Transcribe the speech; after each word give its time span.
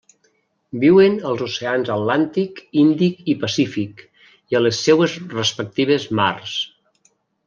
Viuen 0.83 1.17
als 1.31 1.41
oceans 1.47 1.91
Atlàntic, 1.95 2.61
Índic 2.83 3.19
i 3.33 3.35
Pacífic, 3.43 4.01
i 4.55 4.57
a 4.61 4.63
les 4.63 4.79
seues 4.87 5.19
respectives 5.35 6.09
mars. 6.21 6.55